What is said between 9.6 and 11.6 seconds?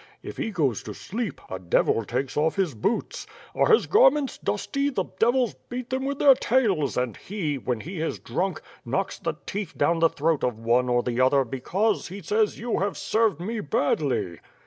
down the throat of one or the other